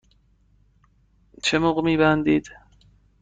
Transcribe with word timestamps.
چه 1.43 1.59
موقع 1.59 1.81
می 1.81 1.97
بندید؟ 1.97 2.49